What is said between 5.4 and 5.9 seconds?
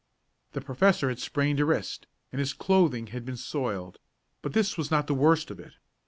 of it.